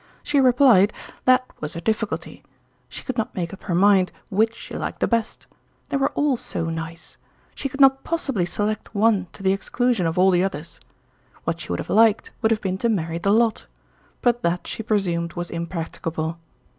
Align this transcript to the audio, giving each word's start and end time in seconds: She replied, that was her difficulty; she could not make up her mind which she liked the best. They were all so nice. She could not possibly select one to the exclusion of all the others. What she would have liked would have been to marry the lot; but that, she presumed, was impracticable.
She 0.23 0.39
replied, 0.41 0.93
that 1.25 1.45
was 1.59 1.75
her 1.75 1.79
difficulty; 1.79 2.41
she 2.89 3.03
could 3.03 3.19
not 3.19 3.35
make 3.35 3.53
up 3.53 3.61
her 3.65 3.75
mind 3.75 4.11
which 4.31 4.55
she 4.55 4.75
liked 4.75 4.99
the 4.99 5.07
best. 5.07 5.45
They 5.89 5.97
were 5.97 6.09
all 6.15 6.37
so 6.37 6.71
nice. 6.71 7.19
She 7.53 7.69
could 7.69 7.79
not 7.79 8.03
possibly 8.03 8.43
select 8.47 8.95
one 8.95 9.27
to 9.33 9.43
the 9.43 9.53
exclusion 9.53 10.07
of 10.07 10.17
all 10.17 10.31
the 10.31 10.43
others. 10.43 10.79
What 11.43 11.59
she 11.59 11.69
would 11.71 11.77
have 11.79 11.87
liked 11.87 12.31
would 12.41 12.49
have 12.49 12.61
been 12.61 12.79
to 12.79 12.89
marry 12.89 13.19
the 13.19 13.29
lot; 13.29 13.67
but 14.23 14.41
that, 14.41 14.65
she 14.65 14.81
presumed, 14.81 15.33
was 15.33 15.51
impracticable. 15.51 16.39